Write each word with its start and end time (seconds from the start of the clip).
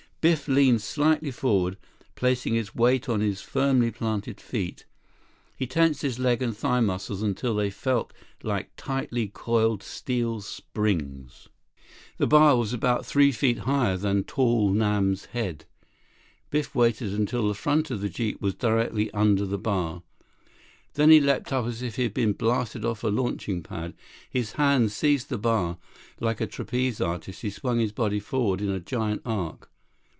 Biff 0.21 0.47
leaned 0.47 0.83
slightly 0.83 1.31
forward, 1.31 1.77
placing 2.13 2.53
his 2.53 2.75
weight 2.75 3.09
on 3.09 3.21
his 3.21 3.41
firmly 3.41 3.89
planted 3.89 4.39
feet. 4.39 4.85
He 5.57 5.65
tensed 5.65 6.03
his 6.03 6.19
leg 6.19 6.43
and 6.43 6.55
thigh 6.55 6.79
muscles 6.79 7.23
until 7.23 7.55
they 7.55 7.71
felt 7.71 8.13
like 8.43 8.69
tightly 8.77 9.29
coiled 9.33 9.81
steel 9.81 10.39
springs. 10.41 11.49
33 12.17 12.17
The 12.19 12.27
bar 12.27 12.55
was 12.55 12.71
about 12.71 13.03
three 13.03 13.31
feet 13.31 13.57
higher 13.61 13.97
than 13.97 14.23
tall 14.23 14.69
Nam's 14.69 15.25
head. 15.33 15.65
Biff 16.51 16.75
waited 16.75 17.13
until 17.15 17.47
the 17.47 17.55
front 17.55 17.89
of 17.89 18.01
the 18.01 18.07
jeep 18.07 18.39
was 18.39 18.53
directly 18.53 19.09
under 19.15 19.47
the 19.47 19.57
bar. 19.57 20.03
Then 20.93 21.09
he 21.09 21.19
leaped 21.19 21.51
up 21.51 21.65
as 21.65 21.81
if 21.81 21.95
he'd 21.95 22.13
been 22.13 22.33
blasted 22.33 22.85
off 22.85 23.03
a 23.03 23.07
launching 23.07 23.63
pad. 23.63 23.95
His 24.29 24.51
hands 24.51 24.93
seized 24.95 25.29
the 25.29 25.39
bar. 25.39 25.79
Like 26.19 26.39
a 26.39 26.45
trapeze 26.45 27.01
artist, 27.01 27.41
he 27.41 27.49
swung 27.49 27.79
his 27.79 27.91
body 27.91 28.19
forward 28.19 28.61
in 28.61 28.69
a 28.69 28.79
giant 28.79 29.23
arc. 29.25 29.67